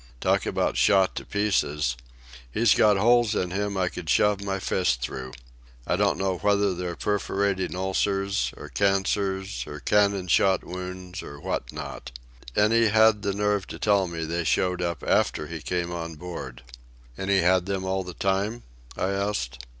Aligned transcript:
Talk 0.19 0.47
about 0.47 0.77
shot 0.77 1.13
to 1.17 1.25
pieces! 1.27 1.95
He's 2.51 2.73
got 2.73 2.97
holes 2.97 3.35
in 3.35 3.51
him 3.51 3.77
I 3.77 3.87
could 3.87 4.09
shove 4.09 4.41
my 4.43 4.57
fist 4.57 4.99
through. 5.03 5.31
I 5.85 5.95
don't 5.95 6.17
know 6.17 6.39
whether 6.39 6.73
they're 6.73 6.95
perforating 6.95 7.75
ulcers, 7.75 8.51
or 8.57 8.67
cancers, 8.69 9.63
or 9.67 9.79
cannon 9.79 10.27
shot 10.27 10.63
wounds, 10.63 11.21
or 11.21 11.39
what 11.39 11.71
not. 11.71 12.11
And 12.55 12.73
he 12.73 12.87
had 12.87 13.21
the 13.21 13.31
nerve 13.33 13.67
to 13.67 13.77
tell 13.77 14.07
me 14.07 14.25
they 14.25 14.43
showed 14.43 14.81
up 14.81 15.03
after 15.05 15.45
he 15.45 15.61
came 15.61 15.91
on 15.91 16.15
board!" 16.15 16.63
"And 17.15 17.29
he 17.29 17.41
had 17.41 17.67
them 17.67 17.85
all 17.85 18.03
the 18.03 18.15
time?" 18.15 18.63
I 18.97 19.11
asked. 19.11 19.63